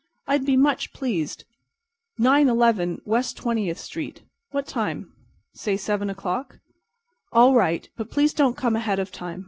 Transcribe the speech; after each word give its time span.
"I'd 0.25 0.47
be 0.47 0.57
much 0.57 0.93
pleased. 0.93 1.45
Nine 2.17 2.49
eleven 2.49 3.03
West 3.05 3.37
Twentieth 3.37 3.77
street. 3.77 4.23
What 4.49 4.65
time?" 4.65 5.13
"Say 5.53 5.77
seven 5.77 6.09
o'clock." 6.09 6.57
"All 7.31 7.53
right, 7.53 7.87
but 7.97 8.09
please 8.09 8.33
don't 8.33 8.57
come 8.57 8.75
ahead 8.75 8.97
of 8.97 9.11
time. 9.11 9.39